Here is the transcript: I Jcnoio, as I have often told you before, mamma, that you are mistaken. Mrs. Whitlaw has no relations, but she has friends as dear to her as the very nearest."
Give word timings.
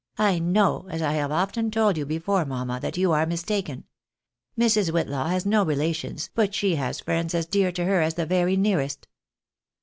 I 0.17 0.39
Jcnoio, 0.39 0.89
as 0.89 1.03
I 1.03 1.11
have 1.13 1.31
often 1.31 1.69
told 1.69 1.95
you 1.95 2.07
before, 2.07 2.43
mamma, 2.43 2.79
that 2.79 2.97
you 2.97 3.11
are 3.11 3.27
mistaken. 3.27 3.83
Mrs. 4.59 4.89
Whitlaw 4.91 5.29
has 5.29 5.45
no 5.45 5.63
relations, 5.63 6.31
but 6.33 6.55
she 6.55 6.73
has 6.73 6.99
friends 6.99 7.35
as 7.35 7.45
dear 7.45 7.71
to 7.73 7.85
her 7.85 8.01
as 8.01 8.15
the 8.15 8.25
very 8.25 8.57
nearest." 8.57 9.07